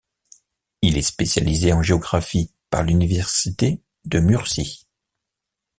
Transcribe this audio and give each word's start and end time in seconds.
Il 0.81 0.97
est 0.97 1.03
spécialisé 1.03 1.73
en 1.73 1.83
géographie 1.83 2.49
par 2.71 2.81
l'Université 2.81 3.83
de 4.05 4.19
Murcie. 4.19 4.87